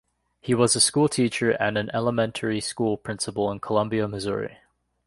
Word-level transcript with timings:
He 0.39 0.55
was 0.55 0.75
a 0.75 0.79
school 0.81 1.07
teacher 1.07 1.51
and 1.51 1.77
an 1.77 1.91
elementary 1.93 2.59
school 2.59 2.97
principal 2.97 3.51
in 3.51 3.59
Columbia, 3.59 4.07
Missouri. 4.07 4.57